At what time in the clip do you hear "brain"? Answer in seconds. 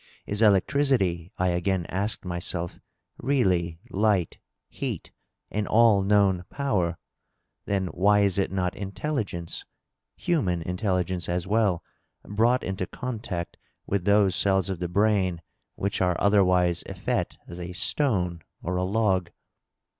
14.89-15.39